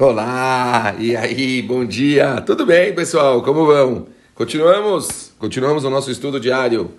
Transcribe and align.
Olá, 0.00 0.96
e 0.98 1.14
aí, 1.14 1.60
bom 1.60 1.84
dia, 1.84 2.40
tudo 2.40 2.64
bem 2.64 2.94
pessoal, 2.94 3.42
como 3.42 3.66
vão? 3.66 4.06
Continuamos, 4.34 5.34
continuamos 5.38 5.84
o 5.84 5.90
nosso 5.90 6.10
estudo 6.10 6.40
diário. 6.40 6.92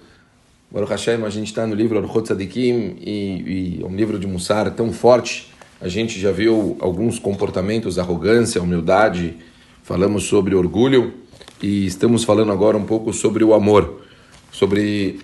Baruch 0.69 0.91
Hashem, 0.91 1.25
a 1.25 1.29
gente 1.31 1.47
está 1.47 1.65
no 1.65 1.73
livro 1.73 1.97
Orchot 1.97 2.27
Tzadikim 2.27 2.97
e, 3.01 3.79
e 3.79 3.79
é 3.81 3.87
um 3.87 3.95
livro 3.95 4.19
de 4.19 4.27
Mussar 4.27 4.69
tão 4.75 4.93
forte. 4.93 5.51
A 5.81 5.87
gente 5.87 6.19
já 6.19 6.31
viu 6.31 6.77
alguns 6.79 7.17
comportamentos, 7.17 7.97
arrogância, 7.97 8.61
humildade, 8.61 9.35
falamos 9.81 10.25
sobre 10.25 10.53
orgulho 10.53 11.11
e 11.59 11.87
estamos 11.87 12.23
falando 12.23 12.51
agora 12.51 12.77
um 12.77 12.85
pouco 12.85 13.11
sobre 13.11 13.43
o 13.43 13.55
amor, 13.55 14.03
sobre 14.51 15.21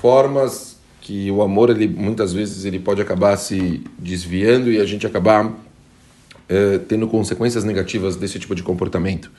formas 0.00 0.78
que 1.00 1.28
o 1.32 1.42
amor 1.42 1.70
ele 1.70 1.88
muitas 1.88 2.32
vezes 2.32 2.64
ele 2.64 2.78
pode 2.78 3.02
acabar 3.02 3.36
se 3.36 3.82
desviando 3.98 4.70
e 4.70 4.80
a 4.80 4.84
gente 4.84 5.04
acabar 5.08 5.66
eh, 6.48 6.80
tendo 6.88 7.08
consequências 7.08 7.64
negativas 7.64 8.16
desse 8.16 8.38
tipo 8.38 8.54
de 8.54 8.62
comportamento. 8.62 9.30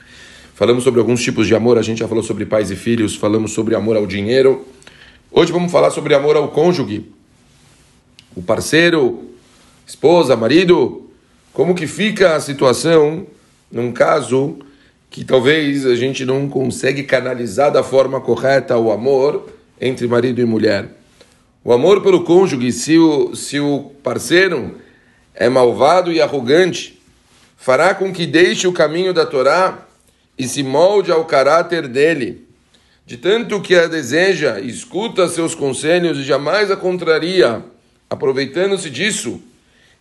Falamos 0.54 0.84
sobre 0.84 1.00
alguns 1.00 1.22
tipos 1.22 1.46
de 1.46 1.54
amor, 1.54 1.78
a 1.78 1.82
gente 1.82 1.98
já 1.98 2.08
falou 2.08 2.22
sobre 2.22 2.44
pais 2.44 2.70
e 2.70 2.76
filhos, 2.76 3.14
falamos 3.14 3.52
sobre 3.52 3.74
amor 3.74 3.96
ao 3.96 4.06
dinheiro. 4.06 4.66
Hoje 5.30 5.52
vamos 5.52 5.70
falar 5.70 5.90
sobre 5.90 6.14
amor 6.14 6.36
ao 6.36 6.48
cônjuge, 6.48 7.06
o 8.34 8.42
parceiro, 8.42 9.30
esposa, 9.86 10.36
marido. 10.36 11.08
Como 11.52 11.74
que 11.74 11.86
fica 11.86 12.34
a 12.34 12.40
situação 12.40 13.26
num 13.70 13.92
caso 13.92 14.58
que 15.10 15.24
talvez 15.24 15.86
a 15.86 15.94
gente 15.94 16.24
não 16.24 16.48
consegue 16.48 17.02
canalizar 17.02 17.72
da 17.72 17.82
forma 17.82 18.20
correta 18.20 18.76
o 18.76 18.92
amor 18.92 19.48
entre 19.80 20.06
marido 20.06 20.40
e 20.40 20.44
mulher. 20.44 20.88
O 21.64 21.72
amor 21.72 22.02
pelo 22.02 22.24
cônjuge, 22.24 22.72
se 22.72 22.98
o, 22.98 23.34
se 23.34 23.60
o 23.60 23.92
parceiro 24.02 24.76
é 25.34 25.48
malvado 25.48 26.12
e 26.12 26.20
arrogante, 26.20 26.97
fará 27.58 27.92
com 27.92 28.12
que 28.12 28.24
deixe 28.24 28.68
o 28.68 28.72
caminho 28.72 29.12
da 29.12 29.26
Torá 29.26 29.86
e 30.38 30.46
se 30.46 30.62
molde 30.62 31.10
ao 31.10 31.24
caráter 31.24 31.88
dele. 31.88 32.46
De 33.04 33.16
tanto 33.16 33.60
que 33.60 33.74
a 33.74 33.88
deseja, 33.88 34.60
escuta 34.60 35.28
seus 35.28 35.54
conselhos 35.54 36.18
e 36.18 36.22
jamais 36.22 36.70
a 36.70 36.76
contraria, 36.76 37.64
aproveitando-se 38.08 38.88
disso, 38.88 39.42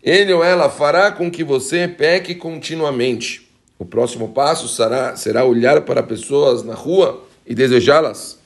ele 0.03 0.31
ou 0.31 0.43
ela 0.43 0.69
fará 0.69 1.11
com 1.11 1.31
que 1.31 1.43
você 1.43 1.87
peque 1.87 2.35
continuamente. 2.35 3.49
O 3.79 3.85
próximo 3.85 4.29
passo 4.29 4.67
será, 4.67 5.15
será 5.15 5.43
olhar 5.43 5.81
para 5.81 6.03
pessoas 6.03 6.63
na 6.63 6.75
rua 6.75 7.25
e 7.45 7.55
desejá-las, 7.55 8.37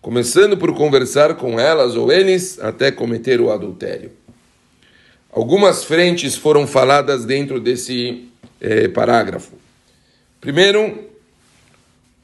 começando 0.00 0.56
por 0.56 0.72
conversar 0.72 1.34
com 1.34 1.58
elas 1.58 1.96
ou 1.96 2.12
eles 2.12 2.60
até 2.60 2.92
cometer 2.92 3.40
o 3.40 3.50
adultério. 3.50 4.12
Algumas 5.32 5.84
frentes 5.84 6.34
foram 6.34 6.66
faladas 6.66 7.24
dentro 7.24 7.60
desse 7.60 8.26
é, 8.60 8.88
parágrafo. 8.88 9.52
Primeiro, 10.40 11.08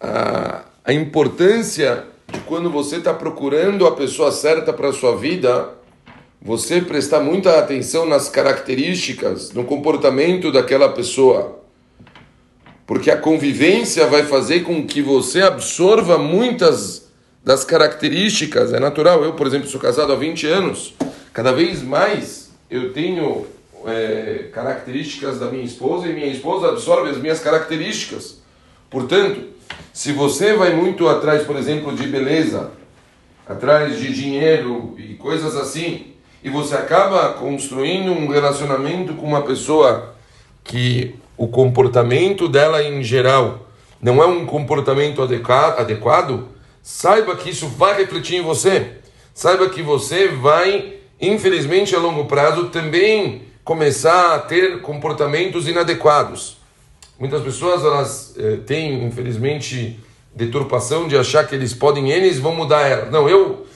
a, 0.01 0.65
a 0.85 0.93
importância 0.93 2.05
de 2.33 2.41
quando 2.41 2.71
você 2.71 2.97
está 2.97 3.13
procurando 3.13 3.87
a 3.87 3.95
pessoa 3.95 4.33
certa 4.33 4.73
para 4.73 4.89
a 4.89 4.93
sua 4.93 5.17
vida, 5.17 5.71
você 6.41 6.81
prestar 6.81 7.21
muita 7.21 7.59
atenção 7.59 8.07
nas 8.07 8.29
características, 8.29 9.53
no 9.53 9.65
comportamento 9.65 10.51
daquela 10.51 10.89
pessoa. 10.89 11.61
Porque 12.87 13.11
a 13.11 13.17
convivência 13.17 14.07
vai 14.07 14.25
fazer 14.25 14.61
com 14.61 14.85
que 14.87 15.01
você 15.01 15.41
absorva 15.41 16.19
muitas 16.19 17.11
das 17.45 17.65
características. 17.65 18.73
É 18.73 18.81
natural, 18.81 19.25
eu, 19.25 19.35
por 19.35 19.47
exemplo, 19.47 19.69
sou 19.69 19.81
casado 19.81 20.13
há 20.13 20.17
20 20.17 20.47
anos. 20.47 20.95
Cada 21.33 21.53
vez 21.53 21.83
mais 21.83 22.51
eu 22.71 22.93
tenho 22.93 23.47
é, 23.87 24.49
características 24.53 25.39
da 25.39 25.47
minha 25.47 25.65
esposa 25.65 26.07
e 26.07 26.13
minha 26.13 26.27
esposa 26.27 26.69
absorve 26.69 27.11
as 27.11 27.19
minhas 27.19 27.41
características. 27.41 28.41
Portanto, 28.91 29.41
se 29.93 30.13
você 30.13 30.55
vai 30.55 30.75
muito 30.75 31.09
atrás, 31.09 31.45
por 31.45 31.57
exemplo, 31.57 31.95
de 31.95 32.07
beleza, 32.07 32.71
atrás 33.47 33.99
de 33.99 34.13
dinheiro 34.13 34.95
e 34.99 35.15
coisas 35.15 35.57
assim, 35.57 36.13
e 36.43 36.51
você 36.51 36.75
acaba 36.75 37.35
construindo 37.35 38.13
um 38.13 38.29
relacionamento 38.29 39.15
com 39.15 39.27
uma 39.27 39.43
pessoa 39.43 40.15
que 40.65 41.15
o 41.37 41.49
comportamento 41.49 42.49
dela 42.49 42.83
em 42.83 43.03
geral 43.03 43.69
não 44.01 44.23
é 44.23 44.27
um 44.27 44.45
comportamento 44.45 45.23
adequado, 45.23 46.49
saiba 46.83 47.37
que 47.37 47.51
isso 47.51 47.69
vai 47.69 47.97
refletir 47.97 48.37
em 48.37 48.43
você. 48.43 48.99
Saiba 49.33 49.71
que 49.71 49.81
você 49.81 50.29
vai, 50.29 50.95
infelizmente, 51.21 51.95
a 51.95 51.99
longo 51.99 52.25
prazo 52.25 52.69
também 52.69 53.43
começar 53.65 54.35
a 54.35 54.39
ter 54.39 54.81
comportamentos 54.81 55.69
inadequados. 55.69 56.59
Muitas 57.19 57.43
pessoas 57.43 57.85
elas 57.85 58.35
eh, 58.37 58.59
têm, 58.67 59.05
infelizmente, 59.05 60.01
deturpação 60.35 61.07
de 61.07 61.17
achar 61.17 61.47
que 61.47 61.55
eles 61.55 61.73
podem, 61.73 62.11
eles 62.11 62.39
vão 62.39 62.55
mudar 62.55 62.81
ela. 62.83 63.11
Não, 63.11 63.29
eu 63.29 63.67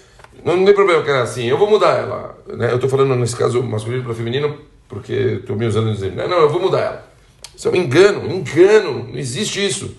não, 0.45 0.57
não 0.57 0.65
tem 0.65 0.75
problema 0.75 1.03
que 1.03 1.11
é 1.11 1.19
assim, 1.19 1.45
eu 1.47 1.59
vou 1.59 1.69
mudar 1.69 1.97
ela. 1.97 2.39
Né? 2.49 2.71
Eu 2.71 2.77
estou 2.77 2.91
falando 2.91 3.15
nesse 3.17 3.37
caso 3.37 3.63
masculino 3.63 4.05
para 4.05 4.15
feminino 4.15 4.59
porque 4.89 5.13
estou 5.13 5.57
me 5.57 5.67
usando 5.67 5.93
dizer, 5.93 6.13
não, 6.13 6.29
não, 6.29 6.39
eu 6.39 6.49
vou 6.49 6.61
mudar 6.61 6.81
ela. 6.81 7.07
Isso 7.55 7.69
é 7.69 7.71
um 7.71 7.77
engano, 7.77 8.21
um 8.21 8.37
engano, 8.37 9.09
não 9.09 9.19
existe 9.19 9.65
isso. 9.65 9.97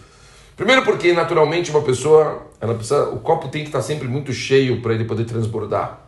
Primeiro 0.56 0.84
porque 0.84 1.12
naturalmente 1.14 1.70
uma 1.70 1.82
pessoa, 1.82 2.48
ela 2.60 2.74
precisa, 2.74 3.10
o 3.10 3.20
copo 3.20 3.48
tem 3.48 3.64
que 3.64 3.70
estar 3.70 3.82
sempre 3.82 4.08
muito 4.08 4.32
cheio 4.34 4.82
para 4.82 4.94
ele 4.94 5.06
poder 5.06 5.26
transbordar. 5.26 6.00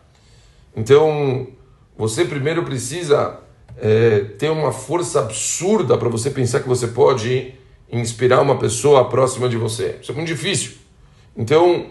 Então, 0.74 1.48
você 1.96 2.24
primeiro 2.24 2.64
precisa 2.64 3.38
é, 3.78 4.20
ter 4.38 4.50
uma 4.50 4.72
força 4.72 5.20
absurda 5.20 5.96
para 5.96 6.08
você 6.08 6.30
pensar 6.30 6.60
que 6.60 6.68
você 6.68 6.86
pode 6.86 7.54
inspirar 7.90 8.40
uma 8.40 8.58
pessoa 8.58 9.08
próxima 9.08 9.48
de 9.48 9.56
você. 9.56 9.96
Isso 10.00 10.12
é 10.12 10.14
muito 10.14 10.28
difícil. 10.28 10.72
Então, 11.36 11.86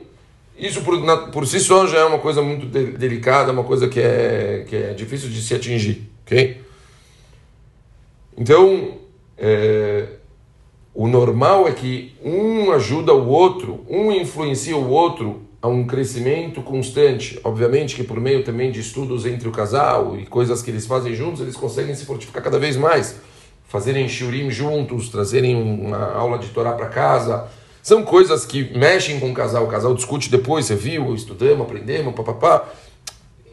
isso 0.58 0.82
por, 0.82 1.00
na, 1.02 1.18
por 1.18 1.48
si 1.48 1.60
só 1.60 1.88
já 1.88 2.00
é 2.00 2.06
uma 2.06 2.20
coisa 2.20 2.42
muito 2.42 2.66
de, 2.66 2.92
delicada, 2.92 3.52
uma 3.52 3.64
coisa 3.64 3.88
que 3.88 4.00
é, 4.00 4.66
que 4.68 4.76
é 4.76 4.94
difícil 4.94 5.30
de 5.30 5.42
se 5.42 5.54
atingir, 5.56 6.10
ok? 6.26 6.62
Então, 8.38 8.98
é, 9.38 10.08
o 10.94 11.08
normal 11.08 11.68
é 11.68 11.72
que 11.72 12.16
um 12.24 12.72
ajuda 12.72 13.14
o 13.14 13.28
outro, 13.28 13.86
um 13.90 14.12
influencia 14.12 14.76
o 14.76 14.90
outro 14.90 15.49
a 15.62 15.68
um 15.68 15.86
crescimento 15.86 16.62
constante. 16.62 17.40
Obviamente 17.44 17.96
que 17.96 18.04
por 18.04 18.20
meio 18.20 18.44
também 18.44 18.72
de 18.72 18.80
estudos 18.80 19.26
entre 19.26 19.48
o 19.48 19.52
casal 19.52 20.18
e 20.18 20.26
coisas 20.26 20.62
que 20.62 20.72
eles 20.72 20.86
fazem 20.86 21.16
juntos, 21.16 21.42
eles 21.42 21.56
conseguem 21.56 21.94
se 21.96 22.06
fortificar 22.06 22.42
cada 22.42 22.58
vez 22.58 22.78
mais. 22.78 23.18
Fazerem 23.68 24.08
shiurim 24.08 24.50
juntos, 24.50 25.10
trazerem 25.10 25.56
uma 25.56 26.14
aula 26.14 26.40
de 26.40 26.48
Torá 26.48 26.74
para 26.74 26.88
casa. 26.88 27.48
São 27.84 28.04
coisas 28.04 28.46
que 28.46 28.78
mexem 28.78 29.20
com 29.20 29.32
o 29.32 29.34
casal. 29.34 29.66
O 29.66 29.68
casal 29.68 29.94
discute 29.94 30.30
depois, 30.30 30.66
você 30.66 30.76
viu, 30.76 31.14
estudamos, 31.14 31.62
aprendemos, 31.62 32.16
papapá. 32.16 32.68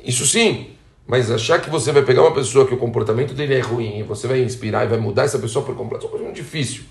Isso 0.05 0.25
sim, 0.27 0.71
mas 1.07 1.31
achar 1.31 1.61
que 1.61 1.69
você 1.69 1.93
vai 1.93 2.03
pegar 2.03 2.23
uma 2.23 2.35
pessoa 2.35 2.67
que 2.67 2.75
o 2.75 2.77
comportamento 2.77 3.35
dele 3.35 3.55
é 3.55 3.61
ruim 3.61 3.99
e 3.99 4.03
você 4.03 4.27
vai 4.27 4.41
inspirar 4.41 4.85
e 4.85 4.89
vai 4.89 4.99
mudar 4.99 5.25
essa 5.25 5.39
pessoa 5.39 5.65
por 5.65 5.75
completo, 5.75 6.05
é 6.05 6.07
uma 6.07 6.11
coisa 6.11 6.25
muito 6.25 6.37
difícil. 6.37 6.85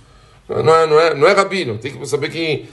Não 0.48 0.76
é, 0.76 0.86
não 0.86 1.00
é, 1.00 1.16
não 1.16 1.28
é 1.28 1.34
rabino, 1.34 1.78
tem 1.78 1.92
que 1.92 2.06
saber 2.06 2.30
que 2.30 2.66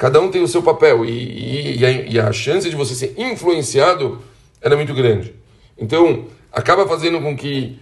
Cada 0.00 0.18
um 0.18 0.30
tem 0.30 0.42
o 0.42 0.48
seu 0.48 0.62
papel 0.62 1.04
e, 1.04 1.10
e, 1.10 1.78
e, 1.78 1.84
a, 1.84 1.90
e 1.90 2.18
a 2.18 2.32
chance 2.32 2.70
de 2.70 2.74
você 2.74 2.94
ser 2.94 3.12
influenciado 3.18 4.18
é 4.58 4.74
muito 4.74 4.94
grande. 4.94 5.34
Então, 5.76 6.24
acaba 6.50 6.88
fazendo 6.88 7.20
com 7.20 7.36
que 7.36 7.78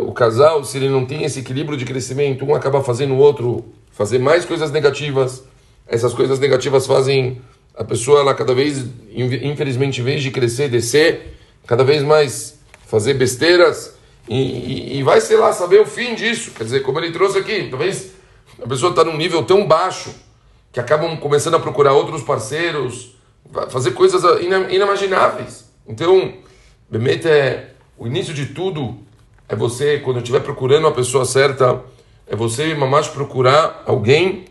o 0.00 0.12
casal, 0.12 0.62
se 0.64 0.76
ele 0.76 0.90
não 0.90 1.06
tem 1.06 1.24
esse 1.24 1.40
equilíbrio 1.40 1.78
de 1.78 1.86
crescimento, 1.86 2.44
um 2.44 2.54
acaba 2.54 2.84
fazendo 2.84 3.14
o 3.14 3.16
outro 3.16 3.64
fazer 3.90 4.18
mais 4.18 4.44
coisas 4.44 4.70
negativas. 4.70 5.44
Essas 5.88 6.12
coisas 6.12 6.38
negativas 6.38 6.86
fazem 6.86 7.40
a 7.74 7.82
pessoa, 7.82 8.20
ela 8.20 8.34
cada 8.34 8.54
vez, 8.54 8.84
infelizmente, 9.10 10.02
em 10.02 10.04
vez 10.04 10.22
de 10.22 10.30
crescer, 10.30 10.68
descer, 10.68 11.38
cada 11.66 11.82
vez 11.82 12.02
mais 12.02 12.60
fazer 12.86 13.14
besteiras 13.14 13.96
e, 14.28 14.98
e 14.98 15.02
vai, 15.02 15.22
sei 15.22 15.38
lá, 15.38 15.54
saber 15.54 15.80
o 15.80 15.86
fim 15.86 16.14
disso. 16.14 16.50
Quer 16.50 16.64
dizer, 16.64 16.80
como 16.80 16.98
ele 16.98 17.12
trouxe 17.12 17.38
aqui, 17.38 17.68
talvez 17.70 18.10
a 18.62 18.68
pessoa 18.68 18.90
está 18.90 19.02
num 19.02 19.16
nível 19.16 19.42
tão 19.42 19.66
baixo 19.66 20.10
que 20.72 20.80
acabam 20.80 21.16
começando 21.18 21.54
a 21.54 21.60
procurar 21.60 21.92
outros 21.92 22.22
parceiros, 22.22 23.14
fazer 23.68 23.90
coisas 23.90 24.22
inimagináveis. 24.70 25.70
Então, 25.86 26.32
Bemet 26.90 27.28
é 27.28 27.74
o 27.98 28.06
início 28.06 28.32
de 28.32 28.46
tudo 28.46 28.98
é 29.48 29.54
você 29.54 29.98
quando 29.98 30.16
estiver 30.18 30.40
procurando 30.40 30.86
a 30.86 30.92
pessoa 30.92 31.26
certa, 31.26 31.82
é 32.26 32.34
você 32.34 32.74
mamás 32.74 33.06
procurar 33.06 33.82
alguém 33.86 34.46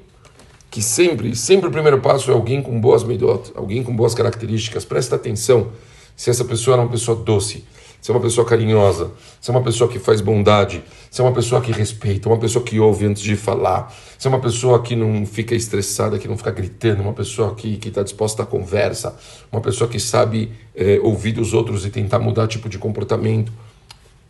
que 0.70 0.82
sempre, 0.82 1.36
sempre 1.36 1.68
o 1.68 1.72
primeiro 1.72 2.00
passo 2.00 2.30
é 2.30 2.34
alguém 2.34 2.62
com 2.62 2.80
boas 2.80 3.04
medot, 3.04 3.52
alguém 3.56 3.84
com 3.84 3.96
boas 3.96 4.14
características. 4.14 4.86
Presta 4.86 5.16
atenção 5.16 5.72
se 6.16 6.30
essa 6.30 6.46
pessoa 6.46 6.78
é 6.78 6.80
uma 6.82 6.90
pessoa 6.90 7.18
doce, 7.18 7.66
se 8.02 8.10
é 8.10 8.14
uma 8.14 8.20
pessoa 8.20 8.46
carinhosa, 8.46 9.12
se 9.40 9.52
é 9.52 9.54
uma 9.54 9.62
pessoa 9.62 9.88
que 9.88 10.00
faz 10.00 10.22
bondade, 10.22 10.84
se 11.12 11.22
é 11.22 11.24
uma 11.24 11.32
pessoa 11.32 11.62
que 11.62 11.72
respeita, 11.72 12.28
uma 12.28 12.40
pessoa 12.40 12.66
que 12.66 12.80
ouve 12.80 13.06
antes 13.06 13.22
de 13.22 13.36
falar, 13.36 13.96
se 14.18 14.28
é 14.28 14.30
uma 14.30 14.40
pessoa 14.40 14.82
que 14.82 14.96
não 14.96 15.24
fica 15.24 15.54
estressada, 15.54 16.18
que 16.18 16.28
não 16.28 16.36
fica 16.36 16.50
gritando, 16.50 17.04
uma 17.04 17.14
pessoa 17.14 17.54
que 17.54 17.80
está 17.86 18.02
disposta 18.02 18.42
à 18.42 18.46
conversa, 18.46 19.16
uma 19.52 19.62
pessoa 19.62 19.88
que 19.88 20.00
sabe 20.00 20.52
é, 20.76 21.00
ouvir 21.04 21.34
dos 21.34 21.54
outros 21.54 21.86
e 21.86 21.92
tentar 21.92 22.18
mudar 22.18 22.48
tipo 22.48 22.68
de 22.68 22.80
comportamento. 22.80 23.54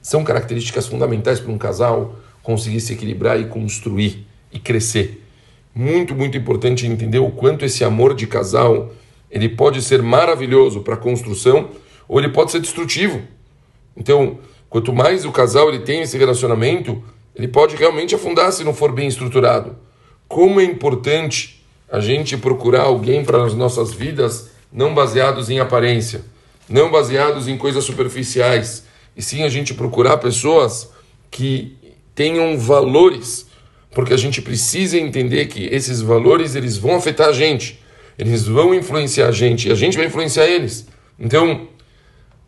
São 0.02 0.22
características 0.22 0.88
fundamentais 0.88 1.40
para 1.40 1.52
um 1.52 1.58
casal 1.58 2.16
conseguir 2.44 2.82
se 2.82 2.92
equilibrar 2.92 3.40
e 3.40 3.46
construir 3.46 4.28
e 4.52 4.60
crescer. 4.60 5.26
Muito, 5.74 6.14
muito 6.14 6.38
importante 6.38 6.86
entender 6.86 7.20
o 7.20 7.32
quanto 7.32 7.64
esse 7.64 7.86
amor 7.86 8.14
de 8.14 8.28
casal 8.28 8.92
ele 9.30 9.48
pode 9.48 9.82
ser 9.82 10.02
maravilhoso 10.02 10.82
para 10.82 10.96
a 10.96 10.98
construção 10.98 11.70
ou 12.06 12.20
ele 12.20 12.28
pode 12.28 12.52
ser 12.52 12.60
destrutivo. 12.60 13.22
Então, 13.96 14.40
quanto 14.70 14.94
mais 14.94 15.26
o 15.26 15.32
casal 15.32 15.70
ele 15.70 15.80
tem 15.80 16.02
esse 16.02 16.18
relacionamento, 16.18 17.04
ele 17.36 17.48
pode 17.48 17.76
realmente 17.76 18.16
afundar 18.16 18.52
se 18.52 18.64
não 18.64 18.74
for 18.74 18.92
bem 18.92 19.08
estruturado. 19.08 19.76
Como 20.28 20.60
é 20.60 20.64
importante 20.64 21.64
a 21.90 22.00
gente 22.00 22.38
procurar 22.38 22.84
alguém 22.84 23.24
para 23.24 23.44
as 23.44 23.54
nossas 23.54 23.92
vidas 23.94 24.52
não 24.72 24.94
baseados 24.94 25.50
em 25.50 25.60
aparência, 25.60 26.24
não 26.70 26.90
baseados 26.90 27.48
em 27.48 27.58
coisas 27.58 27.84
superficiais, 27.84 28.86
e 29.16 29.22
sim 29.22 29.44
a 29.44 29.50
gente 29.50 29.74
procurar 29.74 30.18
pessoas 30.18 30.90
que 31.30 31.76
tenham 32.16 32.58
valores, 32.58 33.46
porque 33.94 34.14
a 34.14 34.18
gente 34.18 34.42
precisa 34.42 34.98
entender 34.98 35.48
que 35.48 35.66
esses 35.66 36.02
valores 36.02 36.56
eles 36.56 36.78
vão 36.78 36.96
afetar 36.96 37.28
a 37.28 37.34
gente, 37.34 37.84
eles 38.18 38.46
vão 38.46 38.74
influenciar 38.74 39.28
a 39.28 39.32
gente 39.32 39.68
e 39.68 39.72
a 39.72 39.76
gente 39.76 39.98
vai 39.98 40.06
influenciar 40.06 40.46
eles. 40.46 40.88
Então, 41.20 41.68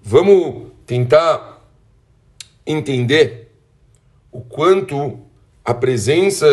vamos 0.01 0.67
tentar 0.85 1.61
entender 2.65 3.51
o 4.31 4.41
quanto 4.41 5.19
a 5.63 5.73
presença 5.73 6.47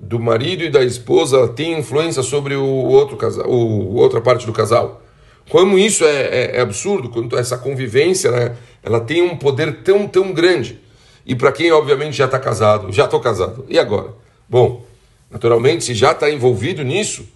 do 0.00 0.20
marido 0.20 0.62
e 0.64 0.70
da 0.70 0.82
esposa 0.82 1.48
tem 1.48 1.78
influência 1.78 2.22
sobre 2.22 2.54
o 2.54 2.64
outro 2.64 3.16
casal, 3.16 3.48
o 3.48 3.94
outra 3.94 4.20
parte 4.20 4.46
do 4.46 4.52
casal. 4.52 5.02
Como 5.48 5.78
isso 5.78 6.04
é, 6.04 6.22
é, 6.22 6.56
é 6.56 6.60
absurdo, 6.60 7.10
quanto 7.10 7.36
essa 7.36 7.58
convivência, 7.58 8.30
né, 8.30 8.56
ela 8.82 9.00
tem 9.00 9.22
um 9.22 9.36
poder 9.36 9.82
tão, 9.82 10.06
tão 10.06 10.32
grande. 10.32 10.80
E 11.26 11.34
para 11.34 11.52
quem, 11.52 11.72
obviamente, 11.72 12.16
já 12.16 12.26
está 12.26 12.38
casado, 12.38 12.92
já 12.92 13.04
estou 13.04 13.20
casado, 13.20 13.64
e 13.68 13.78
agora? 13.78 14.14
Bom, 14.48 14.84
naturalmente, 15.30 15.84
se 15.84 15.94
já 15.94 16.12
está 16.12 16.30
envolvido 16.30 16.82
nisso, 16.82 17.26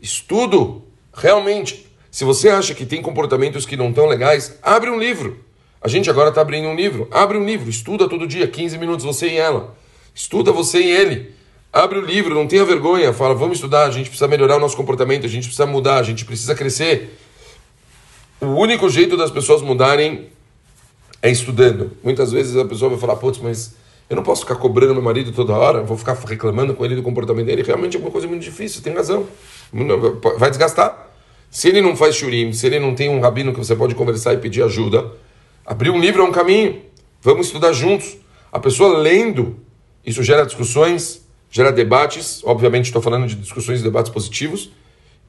estudo, 0.00 0.82
realmente. 1.14 1.86
Se 2.10 2.24
você 2.24 2.48
acha 2.48 2.74
que 2.74 2.84
tem 2.84 3.00
comportamentos 3.00 3.64
que 3.64 3.76
não 3.76 3.90
estão 3.90 4.06
legais, 4.06 4.58
abre 4.62 4.90
um 4.90 4.98
livro. 4.98 5.38
A 5.82 5.88
gente 5.88 6.08
agora 6.08 6.28
está 6.28 6.40
abrindo 6.40 6.68
um 6.68 6.76
livro. 6.76 7.08
Abre 7.10 7.36
um 7.36 7.44
livro, 7.44 7.68
estuda 7.68 8.08
todo 8.08 8.26
dia, 8.26 8.46
15 8.46 8.78
minutos, 8.78 9.04
você 9.04 9.28
e 9.28 9.36
ela. 9.36 9.74
Estuda 10.14 10.52
você 10.52 10.80
e 10.80 10.90
ele. 10.90 11.34
Abre 11.72 11.98
o 11.98 12.02
livro, 12.02 12.34
não 12.34 12.46
tenha 12.46 12.64
vergonha. 12.64 13.12
Fala, 13.12 13.34
vamos 13.34 13.56
estudar, 13.56 13.86
a 13.86 13.90
gente 13.90 14.08
precisa 14.08 14.28
melhorar 14.28 14.56
o 14.56 14.60
nosso 14.60 14.76
comportamento, 14.76 15.26
a 15.26 15.28
gente 15.28 15.44
precisa 15.44 15.66
mudar, 15.66 15.96
a 15.96 16.02
gente 16.02 16.24
precisa 16.24 16.54
crescer. 16.54 17.18
O 18.40 18.46
único 18.46 18.88
jeito 18.88 19.16
das 19.16 19.30
pessoas 19.30 19.62
mudarem 19.62 20.28
é 21.20 21.30
estudando. 21.30 21.92
Muitas 22.02 22.30
vezes 22.30 22.56
a 22.56 22.64
pessoa 22.64 22.90
vai 22.90 22.98
falar, 22.98 23.16
putz, 23.16 23.38
mas 23.38 23.74
eu 24.08 24.16
não 24.16 24.22
posso 24.22 24.42
ficar 24.42 24.56
cobrando 24.56 24.92
meu 24.92 25.02
marido 25.02 25.32
toda 25.32 25.54
hora, 25.54 25.82
vou 25.82 25.96
ficar 25.96 26.14
reclamando 26.14 26.74
com 26.74 26.84
ele 26.84 26.94
do 26.94 27.02
comportamento 27.02 27.46
dele. 27.46 27.62
Realmente 27.62 27.96
é 27.96 28.00
uma 28.00 28.10
coisa 28.10 28.28
muito 28.28 28.42
difícil, 28.42 28.82
tem 28.82 28.92
razão. 28.92 29.26
Vai 30.38 30.50
desgastar. 30.50 31.10
Se 31.50 31.68
ele 31.68 31.80
não 31.80 31.96
faz 31.96 32.14
shurim, 32.14 32.52
se 32.52 32.66
ele 32.66 32.78
não 32.78 32.94
tem 32.94 33.08
um 33.08 33.20
rabino 33.20 33.52
que 33.52 33.58
você 33.58 33.74
pode 33.74 33.94
conversar 33.94 34.34
e 34.34 34.38
pedir 34.38 34.62
ajuda, 34.62 35.10
abrir 35.64 35.90
um 35.90 36.00
livro 36.00 36.22
é 36.22 36.24
um 36.24 36.32
caminho. 36.32 36.82
Vamos 37.20 37.46
estudar 37.46 37.72
juntos. 37.72 38.16
A 38.50 38.58
pessoa 38.58 38.98
lendo, 38.98 39.56
isso 40.04 40.22
gera 40.22 40.44
discussões, 40.44 41.26
gera 41.50 41.72
debates. 41.72 42.42
Obviamente, 42.44 42.86
estou 42.86 43.00
falando 43.00 43.26
de 43.26 43.34
discussões 43.34 43.80
e 43.80 43.82
debates 43.82 44.10
positivos. 44.10 44.70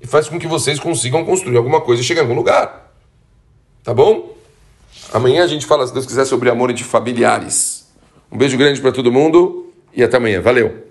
E 0.01 0.07
faz 0.07 0.27
com 0.27 0.37
que 0.37 0.47
vocês 0.47 0.79
consigam 0.79 1.23
construir 1.23 1.57
alguma 1.57 1.79
coisa 1.79 2.01
e 2.01 2.05
chegar 2.05 2.21
em 2.21 2.23
algum 2.25 2.35
lugar. 2.35 2.93
Tá 3.83 3.93
bom? 3.93 4.35
Amanhã 5.13 5.43
a 5.43 5.47
gente 5.47 5.65
fala, 5.65 5.85
se 5.85 5.93
Deus 5.93 6.05
quiser, 6.05 6.25
sobre 6.25 6.49
amor 6.49 6.73
de 6.73 6.83
familiares. 6.83 7.87
Um 8.31 8.37
beijo 8.37 8.57
grande 8.57 8.81
para 8.81 8.91
todo 8.91 9.11
mundo 9.11 9.71
e 9.93 10.03
até 10.03 10.17
amanhã. 10.17 10.41
Valeu! 10.41 10.83